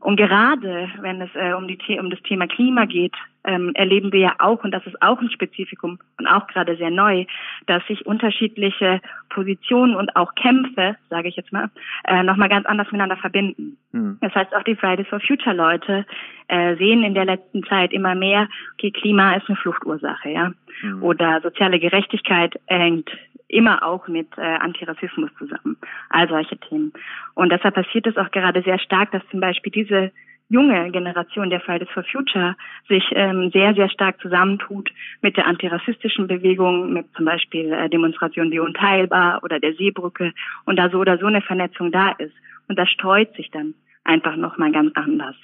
Und 0.00 0.16
gerade 0.16 0.88
wenn 1.00 1.20
es 1.20 1.30
äh, 1.34 1.52
um, 1.52 1.66
die, 1.66 1.98
um 1.98 2.10
das 2.10 2.22
Thema 2.22 2.46
Klima 2.46 2.84
geht, 2.84 3.14
ähm, 3.46 3.72
erleben 3.74 4.12
wir 4.12 4.20
ja 4.20 4.34
auch, 4.38 4.62
und 4.64 4.72
das 4.72 4.84
ist 4.86 5.00
auch 5.00 5.20
ein 5.20 5.30
Spezifikum 5.30 5.98
und 6.18 6.26
auch 6.26 6.46
gerade 6.48 6.76
sehr 6.76 6.90
neu, 6.90 7.24
dass 7.66 7.86
sich 7.86 8.04
unterschiedliche 8.04 9.00
Positionen 9.30 9.94
und 9.94 10.14
auch 10.16 10.34
Kämpfe, 10.34 10.96
sage 11.08 11.28
ich 11.28 11.36
jetzt 11.36 11.52
mal, 11.52 11.70
äh, 12.04 12.22
nochmal 12.22 12.48
ganz 12.48 12.66
anders 12.66 12.86
miteinander 12.88 13.16
verbinden. 13.16 13.76
Mhm. 13.92 14.18
Das 14.20 14.34
heißt, 14.34 14.54
auch 14.54 14.64
die 14.64 14.76
Fridays 14.76 15.08
for 15.08 15.20
Future 15.20 15.54
Leute 15.54 16.04
äh, 16.48 16.76
sehen 16.76 17.02
in 17.02 17.14
der 17.14 17.24
letzten 17.24 17.62
Zeit 17.64 17.92
immer 17.92 18.14
mehr, 18.14 18.48
okay, 18.74 18.90
Klima 18.90 19.34
ist 19.34 19.48
eine 19.48 19.56
Fluchtursache, 19.56 20.30
ja. 20.30 20.52
Mhm. 20.82 21.02
Oder 21.02 21.40
soziale 21.40 21.78
Gerechtigkeit 21.78 22.58
hängt 22.66 23.10
immer 23.48 23.84
auch 23.84 24.08
mit 24.08 24.28
äh, 24.36 24.40
Antirassismus 24.40 25.30
zusammen. 25.38 25.76
All 26.10 26.28
solche 26.28 26.58
Themen. 26.58 26.92
Und 27.34 27.50
deshalb 27.52 27.74
passiert 27.74 28.06
es 28.06 28.16
auch 28.16 28.30
gerade 28.30 28.62
sehr 28.62 28.78
stark, 28.78 29.12
dass 29.12 29.22
zum 29.30 29.40
Beispiel 29.40 29.70
diese 29.70 30.12
junge 30.48 30.90
Generation 30.90 31.50
der 31.50 31.60
Fridays 31.60 31.88
for 31.92 32.04
Future 32.04 32.56
sich 32.88 33.04
ähm, 33.12 33.50
sehr, 33.52 33.74
sehr 33.74 33.88
stark 33.88 34.20
zusammentut 34.20 34.90
mit 35.22 35.36
der 35.36 35.46
antirassistischen 35.46 36.26
Bewegung, 36.28 36.92
mit 36.92 37.06
zum 37.16 37.24
Beispiel 37.24 37.72
äh, 37.72 37.88
Demonstrationen 37.88 38.52
wie 38.52 38.60
Unteilbar 38.60 39.42
oder 39.42 39.58
der 39.58 39.74
Seebrücke 39.74 40.32
und 40.64 40.76
da 40.76 40.90
so 40.90 40.98
oder 40.98 41.18
so 41.18 41.26
eine 41.26 41.42
Vernetzung 41.42 41.90
da 41.90 42.10
ist. 42.10 42.34
Und 42.68 42.78
das 42.78 42.88
streut 42.90 43.34
sich 43.34 43.50
dann 43.50 43.74
einfach 44.04 44.36
nochmal 44.36 44.72
ganz 44.72 44.92
anders. 44.94 45.34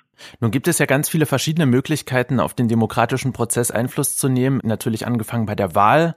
Nun 0.41 0.51
gibt 0.51 0.69
es 0.69 0.79
ja 0.79 0.87
ganz 0.87 1.09
viele 1.09 1.27
verschiedene 1.27 1.67
Möglichkeiten, 1.67 2.39
auf 2.39 2.55
den 2.55 2.69
demokratischen 2.69 3.33
Prozess 3.33 3.71
Einfluss 3.71 4.17
zu 4.17 4.29
nehmen. 4.29 4.61
Natürlich 4.63 5.07
angefangen 5.07 5.47
bei 5.47 5.55
der 5.55 5.75
Wahl. 5.75 6.15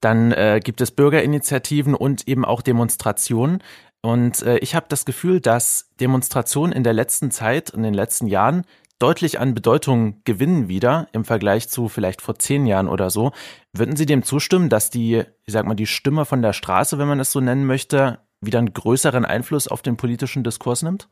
Dann 0.00 0.32
äh, 0.32 0.60
gibt 0.62 0.80
es 0.80 0.90
Bürgerinitiativen 0.90 1.94
und 1.94 2.26
eben 2.26 2.44
auch 2.44 2.62
Demonstrationen. 2.62 3.62
Und 4.02 4.42
äh, 4.42 4.58
ich 4.58 4.74
habe 4.74 4.86
das 4.88 5.04
Gefühl, 5.04 5.40
dass 5.40 5.88
Demonstrationen 6.00 6.72
in 6.72 6.82
der 6.82 6.92
letzten 6.92 7.30
Zeit, 7.30 7.70
in 7.70 7.84
den 7.84 7.94
letzten 7.94 8.26
Jahren, 8.26 8.64
deutlich 8.98 9.40
an 9.40 9.54
Bedeutung 9.54 10.22
gewinnen 10.24 10.68
wieder 10.68 11.08
im 11.12 11.24
Vergleich 11.24 11.68
zu 11.68 11.88
vielleicht 11.88 12.20
vor 12.20 12.38
zehn 12.38 12.66
Jahren 12.66 12.88
oder 12.88 13.10
so. 13.10 13.32
Würden 13.72 13.96
Sie 13.96 14.06
dem 14.06 14.22
zustimmen, 14.22 14.68
dass 14.68 14.90
die, 14.90 15.24
ich 15.44 15.52
sag 15.52 15.66
mal, 15.66 15.74
die 15.74 15.86
Stimme 15.86 16.24
von 16.24 16.42
der 16.42 16.52
Straße, 16.52 16.98
wenn 16.98 17.08
man 17.08 17.20
es 17.20 17.32
so 17.32 17.40
nennen 17.40 17.66
möchte, 17.66 18.20
wieder 18.40 18.58
einen 18.58 18.72
größeren 18.72 19.24
Einfluss 19.24 19.66
auf 19.66 19.82
den 19.82 19.96
politischen 19.96 20.44
Diskurs 20.44 20.82
nimmt? 20.82 21.08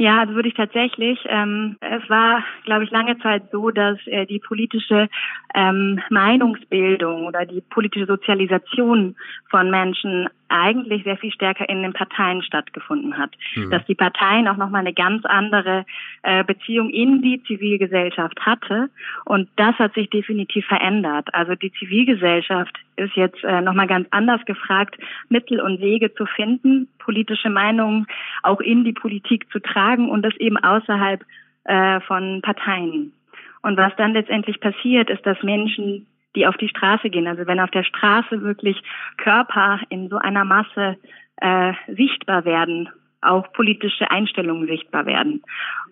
Ja, 0.00 0.20
also 0.20 0.34
würde 0.34 0.48
ich 0.48 0.54
tatsächlich. 0.54 1.18
Ähm, 1.28 1.76
es 1.80 2.08
war, 2.08 2.44
glaube 2.64 2.84
ich, 2.84 2.90
lange 2.92 3.18
Zeit 3.18 3.50
so, 3.50 3.70
dass 3.70 3.98
äh, 4.06 4.26
die 4.26 4.38
politische 4.38 5.08
ähm, 5.54 6.00
Meinungsbildung 6.08 7.26
oder 7.26 7.44
die 7.44 7.60
politische 7.62 8.06
Sozialisation 8.06 9.16
von 9.50 9.70
Menschen 9.70 10.28
eigentlich 10.48 11.02
sehr 11.02 11.16
viel 11.16 11.32
stärker 11.32 11.68
in 11.68 11.82
den 11.82 11.94
Parteien 11.94 12.42
stattgefunden 12.42 13.18
hat. 13.18 13.32
Mhm. 13.56 13.70
Dass 13.70 13.84
die 13.86 13.96
Parteien 13.96 14.46
auch 14.46 14.56
nochmal 14.56 14.82
eine 14.82 14.94
ganz 14.94 15.24
andere 15.24 15.84
äh, 16.22 16.44
Beziehung 16.44 16.90
in 16.90 17.20
die 17.20 17.42
Zivilgesellschaft 17.42 18.38
hatte. 18.40 18.90
Und 19.24 19.48
das 19.56 19.74
hat 19.80 19.94
sich 19.94 20.08
definitiv 20.10 20.64
verändert. 20.66 21.28
Also 21.34 21.56
die 21.56 21.72
Zivilgesellschaft 21.72 22.78
ist 22.98 23.14
jetzt 23.14 23.42
äh, 23.44 23.60
nochmal 23.60 23.86
ganz 23.86 24.08
anders 24.10 24.44
gefragt, 24.44 24.96
Mittel 25.28 25.60
und 25.60 25.80
Wege 25.80 26.14
zu 26.14 26.26
finden, 26.26 26.88
politische 26.98 27.50
Meinungen 27.50 28.06
auch 28.42 28.60
in 28.60 28.84
die 28.84 28.92
Politik 28.92 29.50
zu 29.50 29.60
tragen 29.60 30.10
und 30.10 30.22
das 30.22 30.36
eben 30.36 30.56
außerhalb 30.56 31.24
äh, 31.64 32.00
von 32.00 32.42
Parteien. 32.42 33.12
Und 33.62 33.76
was 33.76 33.94
dann 33.96 34.12
letztendlich 34.12 34.60
passiert, 34.60 35.10
ist, 35.10 35.24
dass 35.26 35.42
Menschen 35.42 36.06
die 36.34 36.46
auf 36.46 36.56
die 36.56 36.68
Straße 36.68 37.10
gehen. 37.10 37.26
Also 37.26 37.46
wenn 37.46 37.60
auf 37.60 37.70
der 37.70 37.84
Straße 37.84 38.42
wirklich 38.42 38.80
Körper 39.16 39.80
in 39.88 40.08
so 40.08 40.18
einer 40.18 40.44
Masse 40.44 40.96
äh, 41.40 41.72
sichtbar 41.88 42.44
werden, 42.44 42.88
auch 43.20 43.52
politische 43.52 44.10
Einstellungen 44.10 44.66
sichtbar 44.66 45.06
werden, 45.06 45.42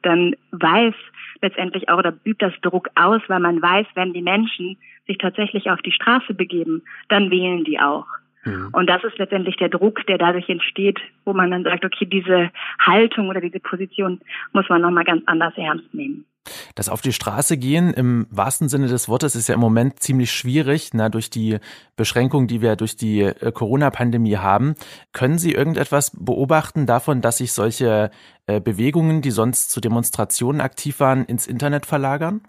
dann 0.03 0.35
weiß 0.53 0.95
letztendlich 1.43 1.89
auch 1.89 1.99
oder 1.99 2.15
übt 2.25 2.45
das 2.45 2.59
Druck 2.63 2.89
aus, 2.95 3.21
weil 3.29 3.41
man 3.41 3.61
weiß, 3.61 3.87
wenn 3.95 4.13
die 4.13 4.23
Menschen 4.23 4.77
sich 5.07 5.19
tatsächlich 5.19 5.71
auf 5.71 5.81
die 5.83 5.93
Straße 5.93 6.35
begeben, 6.35 6.83
dann 7.09 7.31
wählen 7.31 7.65
die 7.65 7.79
auch. 7.79 8.07
Mhm. 8.45 8.71
Und 8.73 8.89
das 8.89 9.05
ist 9.05 9.19
letztendlich 9.19 9.57
der 9.57 9.69
Druck, 9.69 10.07
der 10.07 10.19
dadurch 10.19 10.49
entsteht, 10.49 11.01
wo 11.25 11.33
man 11.33 11.51
dann 11.51 11.65
sagt, 11.65 11.85
okay, 11.85 12.07
diese 12.07 12.51
Haltung 12.79 13.29
oder 13.29 13.41
diese 13.41 13.61
Position 13.61 14.21
muss 14.53 14.69
man 14.69 14.83
nochmal 14.83 15.05
ganz 15.05 15.23
anders 15.27 15.55
ernst 15.57 15.93
nehmen. 15.93 16.25
Das 16.75 16.89
auf 16.89 17.01
die 17.01 17.13
Straße 17.13 17.57
gehen 17.57 17.93
im 17.93 18.27
wahrsten 18.31 18.69
Sinne 18.69 18.87
des 18.87 19.09
Wortes 19.09 19.35
ist 19.37 19.49
ja 19.49 19.55
im 19.55 19.61
Moment 19.61 20.01
ziemlich 20.01 20.33
schwierig, 20.33 20.91
na, 20.93 21.09
durch 21.09 21.31
die 21.31 21.59
Beschränkungen, 21.97 22.49
die 22.49 22.63
wir 22.63 22.77
durch 22.77 22.97
die 22.97 23.23
äh, 23.23 23.53
Corona-Pandemie 23.53 24.37
haben. 24.37 24.75
Können 25.13 25.39
Sie 25.39 25.53
irgendetwas 25.53 26.13
beobachten 26.19 26.87
davon, 26.87 27.21
dass 27.21 27.39
sich 27.39 27.53
solche 27.53 28.11
äh, 28.47 28.61
Bewegungen, 28.61 29.23
die 29.23 29.31
sonst 29.31 29.71
zu 29.71 29.81
Demonstrationen 29.81 30.61
aktiv 30.61 31.01
waren, 31.01 31.25
ins 31.25 31.47
Internet 31.47 31.87
verlagern? 31.87 32.43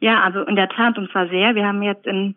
Ja, 0.00 0.22
also 0.22 0.42
in 0.42 0.56
der 0.56 0.68
Tat 0.68 0.98
und 0.98 1.10
zwar 1.10 1.28
sehr. 1.28 1.54
Wir 1.54 1.66
haben 1.66 1.82
jetzt 1.82 2.06
in 2.06 2.34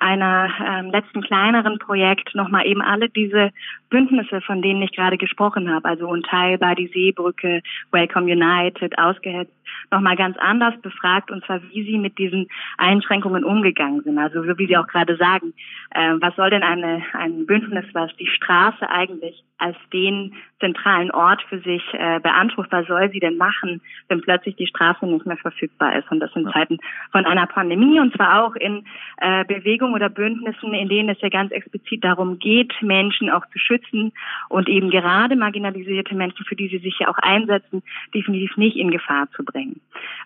einer 0.00 0.50
ähm, 0.66 0.90
letzten 0.90 1.22
kleineren 1.22 1.78
Projekt 1.78 2.34
nochmal 2.34 2.66
eben 2.66 2.82
alle 2.82 3.08
diese 3.08 3.50
Bündnisse, 3.90 4.40
von 4.40 4.62
denen 4.62 4.82
ich 4.82 4.92
gerade 4.92 5.18
gesprochen 5.18 5.72
habe, 5.72 5.88
also 5.88 6.08
Unteilbar, 6.08 6.74
die 6.74 6.88
Seebrücke, 6.88 7.60
Welcome 7.90 8.32
United, 8.32 8.98
ausgehetzt, 8.98 9.52
nochmal 9.90 10.16
ganz 10.16 10.36
anders 10.38 10.74
befragt 10.80 11.30
und 11.30 11.44
zwar, 11.44 11.60
wie 11.70 11.84
sie 11.84 11.98
mit 11.98 12.18
diesen 12.18 12.48
Einschränkungen 12.78 13.44
umgegangen 13.44 14.02
sind. 14.02 14.18
Also 14.18 14.42
so 14.44 14.58
wie 14.58 14.66
Sie 14.66 14.76
auch 14.76 14.86
gerade 14.86 15.16
sagen, 15.16 15.52
äh, 15.90 16.14
was 16.20 16.34
soll 16.36 16.50
denn 16.50 16.62
eine, 16.62 17.02
ein 17.12 17.46
Bündnis, 17.46 17.84
was 17.92 18.14
die 18.16 18.28
Straße 18.28 18.88
eigentlich 18.88 19.42
als 19.58 19.76
den 19.92 20.32
zentralen 20.58 21.10
Ort 21.10 21.42
für 21.48 21.58
sich 21.60 21.82
äh, 21.92 22.20
beansprucht, 22.20 22.72
was 22.72 22.86
soll 22.86 23.10
sie 23.10 23.20
denn 23.20 23.36
machen, 23.36 23.80
wenn 24.08 24.20
plötzlich 24.20 24.56
die 24.56 24.66
Straße 24.66 25.06
nicht 25.06 25.26
mehr 25.26 25.36
verfügbar 25.36 25.96
ist? 25.96 26.10
Und 26.10 26.20
das 26.20 26.34
in 26.34 26.50
Zeiten 26.50 26.78
von 27.12 27.26
einer 27.26 27.46
Pandemie 27.46 28.00
und 28.00 28.14
zwar 28.14 28.44
auch 28.44 28.54
in 28.56 28.84
äh, 29.18 29.44
Bewegungen 29.90 29.94
oder 29.94 30.08
Bündnissen, 30.08 30.74
in 30.74 30.88
denen 30.88 31.08
es 31.08 31.20
ja 31.20 31.28
ganz 31.28 31.52
explizit 31.52 32.04
darum 32.04 32.38
geht, 32.38 32.72
Menschen 32.82 33.30
auch 33.30 33.44
zu 33.52 33.58
schützen 33.58 34.12
und 34.48 34.68
eben 34.68 34.90
gerade 34.90 35.36
marginalisierte 35.36 36.14
Menschen, 36.14 36.44
für 36.46 36.56
die 36.56 36.68
sie 36.68 36.78
sich 36.78 36.98
ja 36.98 37.08
auch 37.08 37.18
einsetzen, 37.18 37.82
definitiv 38.14 38.56
nicht 38.56 38.76
in 38.76 38.90
Gefahr 38.90 39.28
zu 39.36 39.44
bringen. 39.44 39.80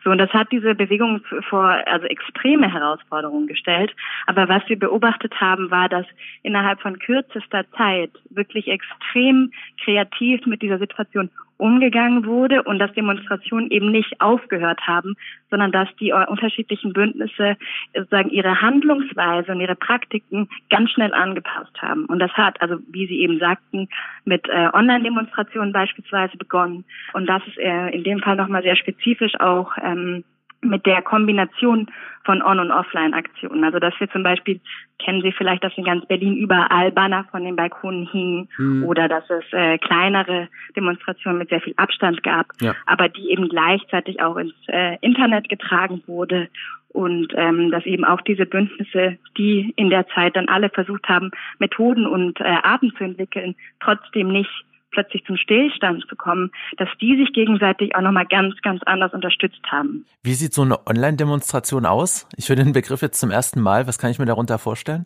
So, 0.04 0.11
und 0.11 0.18
das 0.18 0.30
hat 0.33 0.52
diese 0.52 0.75
Bewegung 0.75 1.21
vor 1.49 1.64
also 1.87 2.06
extreme 2.06 2.73
Herausforderungen 2.73 3.47
gestellt. 3.47 3.94
Aber 4.26 4.49
was 4.49 4.62
wir 4.68 4.78
beobachtet 4.78 5.35
haben, 5.40 5.71
war, 5.71 5.88
dass 5.88 6.06
innerhalb 6.42 6.80
von 6.80 6.99
kürzester 6.99 7.64
Zeit 7.76 8.11
wirklich 8.30 8.68
extrem 8.68 9.50
kreativ 9.83 10.47
mit 10.47 10.62
dieser 10.62 10.78
Situation 10.78 11.30
umgegangen 11.64 12.26
wurde 12.26 12.62
und 12.62 12.78
dass 12.78 12.92
Demonstrationen 12.92 13.71
eben 13.71 13.90
nicht 13.90 14.21
aufgehört 14.21 14.87
haben, 14.87 15.14
sondern 15.49 15.73
dass 15.73 15.88
die 15.99 16.12
unterschiedlichen 16.12 16.92
Bündnisse 16.92 17.56
sozusagen 17.94 18.28
ihre 18.28 18.61
Handlungsweise 18.61 19.50
und 19.52 19.62
ihre 19.62 19.75
Praktiken 19.75 20.47
ganz 20.68 20.90
schnell 20.90 21.14
angepasst 21.14 21.80
haben. 21.80 22.04
Und 22.04 22.18
das 22.18 22.30
hat, 22.33 22.61
also 22.61 22.76
wie 22.90 23.06
Sie 23.06 23.21
eben 23.21 23.38
sagten, 23.38 23.88
mit 24.26 24.47
äh, 24.47 24.68
Online-Demonstrationen 24.75 25.73
beispielsweise 25.73 26.37
begonnen. 26.37 26.85
Und 27.14 27.26
das 27.30 27.42
ist 27.47 27.56
äh, 27.56 27.88
in 27.94 28.04
dem 28.04 28.18
Fall 28.18 28.37
nochmal 28.37 28.62
sehr 28.62 28.76
spezifisch 28.76 29.33
auch 29.40 29.73
ähm, 29.83 30.23
mit 30.64 30.87
der 30.87 31.02
Kombination 31.02 31.88
von 32.25 32.42
On- 32.42 32.59
und 32.59 32.71
Offline-Aktionen. 32.71 33.64
Also 33.64 33.78
dass 33.78 33.94
wir 33.99 34.11
zum 34.11 34.23
Beispiel, 34.23 34.61
kennen 34.99 35.23
Sie 35.23 35.33
vielleicht, 35.33 35.62
dass 35.62 35.76
in 35.76 35.85
ganz 35.85 36.06
Berlin 36.06 36.37
überall 36.37 36.90
Banner 36.90 37.25
von 37.30 37.44
den 37.44 37.56
Balkonen 37.56 38.09
hingen 38.11 38.49
mhm. 38.56 38.85
oder 38.85 39.09
dass 39.09 39.28
es 39.28 39.44
äh, 39.52 39.78
kleinere 39.78 40.49
Demonstrationen 40.76 41.38
mit 41.38 41.50
sehr 41.50 41.61
viel 41.61 41.75
Abstand 41.76 42.23
gab, 42.23 42.47
ja. 42.61 42.75
aber 42.87 43.09
die 43.09 43.30
eben 43.30 43.49
gleichzeitig 43.49 44.23
auch 44.23 44.37
ins 44.37 44.54
äh, 44.68 44.97
Internet 45.00 45.49
getragen 45.49 46.02
wurde 46.06 46.49
und 46.88 47.33
ähm, 47.35 47.73
dass 47.73 47.85
eben 47.87 48.04
auch 48.04 48.21
diese 48.21 48.47
Bündnisse, 48.47 49.18
die 49.37 49.73
in 49.76 49.90
der 49.90 50.06
Zeit 50.09 50.37
dann 50.37 50.49
alle 50.49 50.71
versucht 50.71 51.09
haben, 51.09 51.33
Methoden 51.59 52.06
und 52.06 52.40
äh, 52.40 52.44
Arten 52.44 52.92
zu 52.97 53.02
entwickeln, 53.02 53.56
trotzdem 53.80 54.28
nicht 54.28 54.64
plötzlich 54.95 55.25
zum 55.27 55.37
Stillstand 55.37 56.05
zu 56.09 56.17
kommen, 56.17 56.51
dass 56.79 56.89
die 57.01 57.17
sich 57.17 57.33
gegenseitig 57.33 57.95
auch 57.95 58.01
nochmal 58.01 58.27
ganz, 58.27 58.55
ganz 58.63 58.83
anders 58.85 59.13
unterstützt 59.13 59.61
haben. 59.71 60.07
Wie 60.23 60.33
sieht 60.33 60.55
so 60.55 60.63
eine 60.63 60.87
Online-Demonstration 60.87 61.85
aus? 61.85 62.27
Ich 62.37 62.49
höre 62.49 62.57
den 62.57 62.73
Begriff 62.73 63.03
jetzt 63.03 63.21
zum 63.21 63.31
ersten 63.31 63.61
Mal. 63.61 63.87
Was 63.87 63.99
kann 63.99 64.11
ich 64.11 64.19
mir 64.19 64.27
darunter 64.27 64.59
vorstellen? 64.59 65.05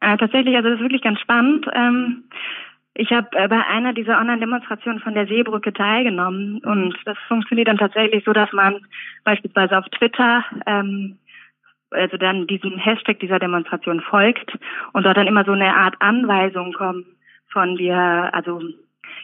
Äh, 0.00 0.16
tatsächlich, 0.16 0.56
also 0.56 0.70
das 0.70 0.78
ist 0.78 0.82
wirklich 0.82 1.02
ganz 1.02 1.20
spannend. 1.20 1.66
Ähm, 1.72 2.24
ich 2.94 3.10
habe 3.10 3.28
äh, 3.32 3.46
bei 3.48 3.64
einer 3.66 3.92
dieser 3.92 4.18
Online-Demonstrationen 4.18 5.00
von 5.00 5.14
der 5.14 5.26
Seebrücke 5.26 5.72
teilgenommen 5.72 6.58
und 6.64 6.94
das 7.04 7.16
funktioniert 7.28 7.68
dann 7.68 7.78
tatsächlich 7.78 8.24
so, 8.24 8.32
dass 8.32 8.52
man 8.52 8.80
beispielsweise 9.24 9.78
auf 9.78 9.88
Twitter 9.90 10.44
ähm, 10.66 11.18
also 11.92 12.16
dann 12.16 12.46
diesen 12.46 12.78
Hashtag 12.78 13.20
dieser 13.20 13.38
Demonstration 13.38 14.00
folgt 14.00 14.58
und 14.92 15.04
dort 15.04 15.16
dann 15.16 15.26
immer 15.26 15.44
so 15.44 15.52
eine 15.52 15.74
Art 15.74 15.94
Anweisung 16.00 16.72
kommt 16.72 17.06
von 17.52 17.76
dir, 17.76 18.30
also 18.32 18.60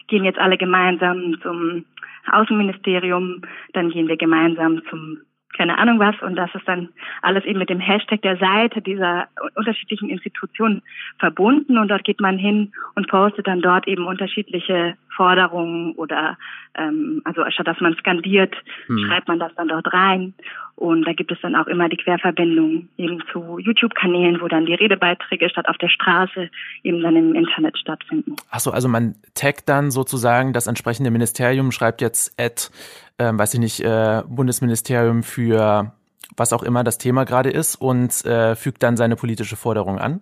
gehen 0.07 0.23
jetzt 0.23 0.39
alle 0.39 0.57
gemeinsam 0.57 1.35
zum 1.41 1.85
Außenministerium, 2.31 3.41
dann 3.73 3.89
gehen 3.89 4.07
wir 4.07 4.17
gemeinsam 4.17 4.81
zum 4.89 5.19
keine 5.57 5.77
Ahnung 5.77 5.99
was. 5.99 6.15
Und 6.21 6.35
das 6.35 6.53
ist 6.53 6.67
dann 6.67 6.89
alles 7.21 7.43
eben 7.43 7.59
mit 7.59 7.69
dem 7.69 7.79
Hashtag 7.79 8.21
der 8.21 8.37
Seite 8.37 8.81
dieser 8.81 9.27
unterschiedlichen 9.55 10.09
Institutionen 10.09 10.81
verbunden. 11.17 11.77
Und 11.77 11.89
dort 11.89 12.03
geht 12.03 12.21
man 12.21 12.37
hin 12.37 12.71
und 12.95 13.07
postet 13.07 13.47
dann 13.47 13.61
dort 13.61 13.87
eben 13.87 14.05
unterschiedliche 14.05 14.95
Forderungen 15.19 15.95
oder 15.95 16.37
ähm, 16.75 17.21
also 17.25 17.43
statt 17.49 17.67
dass 17.67 17.81
man 17.81 17.93
skandiert, 17.95 18.55
hm. 18.87 18.99
schreibt 18.99 19.27
man 19.27 19.37
das 19.37 19.51
dann 19.55 19.67
dort 19.67 19.91
rein 19.91 20.33
und 20.75 21.05
da 21.05 21.11
gibt 21.11 21.29
es 21.29 21.37
dann 21.41 21.57
auch 21.57 21.67
immer 21.67 21.89
die 21.89 21.97
Querverbindung 21.97 22.87
eben 22.95 23.21
zu 23.33 23.59
YouTube-Kanälen, 23.59 24.39
wo 24.39 24.47
dann 24.47 24.65
die 24.65 24.75
Redebeiträge 24.75 25.49
statt 25.49 25.67
auf 25.67 25.77
der 25.77 25.89
Straße 25.89 26.49
eben 26.83 27.01
dann 27.01 27.17
im 27.17 27.35
Internet 27.35 27.77
stattfinden. 27.77 28.37
Achso, 28.49 28.71
also 28.71 28.87
man 28.87 29.15
taggt 29.35 29.67
dann 29.67 29.91
sozusagen 29.91 30.53
das 30.53 30.67
entsprechende 30.67 31.11
Ministerium, 31.11 31.73
schreibt 31.73 31.99
jetzt 31.99 32.39
at, 32.39 32.71
äh, 33.17 33.33
weiß 33.33 33.55
ich 33.55 33.59
nicht, 33.59 33.81
äh, 33.81 34.23
Bundesministerium 34.25 35.23
für 35.23 35.91
was 36.37 36.53
auch 36.53 36.63
immer 36.63 36.85
das 36.85 36.97
Thema 36.97 37.25
gerade 37.25 37.49
ist 37.49 37.75
und 37.75 38.23
äh, 38.25 38.55
fügt 38.55 38.81
dann 38.81 38.95
seine 38.95 39.17
politische 39.17 39.57
Forderung 39.57 39.99
an? 39.99 40.21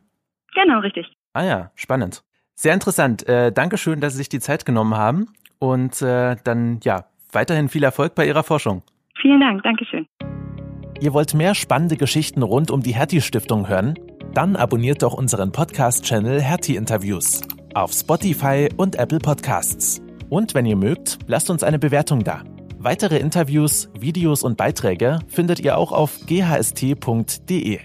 Genau, 0.56 0.80
richtig. 0.80 1.06
Ah 1.34 1.44
ja, 1.44 1.72
spannend. 1.76 2.24
Sehr 2.60 2.74
interessant. 2.74 3.28
Äh, 3.30 3.52
Dankeschön, 3.52 4.02
dass 4.02 4.14
Sie 4.14 4.18
sich 4.18 4.30
die 4.30 4.40
Zeit 4.40 4.66
genommen 4.66 4.96
haben 4.96 5.28
und 5.60 6.02
äh, 6.02 6.36
dann 6.44 6.80
ja, 6.84 7.06
weiterhin 7.32 7.70
viel 7.70 7.84
Erfolg 7.84 8.16
bei 8.16 8.26
Ihrer 8.26 8.42
Forschung. 8.42 8.82
Vielen 9.22 9.40
Dank, 9.40 9.62
Dankeschön. 9.62 10.08
Ihr 11.00 11.14
wollt 11.14 11.36
mehr 11.36 11.54
spannende 11.54 11.98
Geschichten 11.98 12.42
rund 12.42 12.72
um 12.72 12.82
die 12.82 12.96
Hertie 12.96 13.22
Stiftung 13.22 13.70
hören? 13.70 13.94
Dann 14.34 14.56
abonniert 14.56 15.04
doch 15.04 15.14
unseren 15.14 15.52
Podcast-Channel 15.52 16.42
Hertie 16.42 16.76
Interviews 16.76 17.42
auf 17.76 17.92
Spotify 17.94 18.70
und 18.76 18.96
Apple 18.96 19.20
Podcasts. 19.20 20.02
Und 20.30 20.56
wenn 20.56 20.66
ihr 20.66 20.78
mögt, 20.78 21.20
lasst 21.28 21.52
uns 21.52 21.62
eine 21.62 21.78
Bewertung 21.78 22.24
da. 22.24 22.42
Weitere 22.80 23.20
Interviews, 23.20 23.92
Videos 24.00 24.42
und 24.42 24.58
Beiträge 24.58 25.20
findet 25.28 25.60
ihr 25.60 25.78
auch 25.78 25.92
auf 25.92 26.18
ghst.de. 26.26 27.82